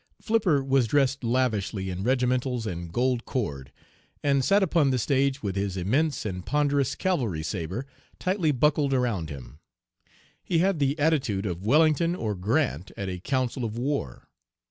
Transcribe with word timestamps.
"Flipper 0.19 0.63
was 0.63 0.87
dressed 0.87 1.23
lavishly 1.23 1.91
in 1.91 2.01
regimentals 2.01 2.65
and 2.65 2.91
gold 2.91 3.23
cord, 3.23 3.71
and 4.23 4.43
sat 4.43 4.63
upon 4.63 4.89
the 4.89 4.97
stage 4.97 5.43
with 5.43 5.55
his 5.55 5.77
immense 5.77 6.25
and 6.25 6.43
ponderous 6.43 6.95
cavalry 6.95 7.43
sabre 7.43 7.85
tightly 8.17 8.51
buckled 8.51 8.95
around 8.95 9.29
him. 9.29 9.59
He 10.43 10.57
had 10.57 10.79
the 10.79 10.97
attitude 10.97 11.45
of 11.45 11.63
Wellington 11.67 12.15
or 12.15 12.33
Grant 12.33 12.91
at 12.97 13.09
a 13.09 13.19
council 13.19 13.63
of 13.63 13.77
war. 13.77 14.27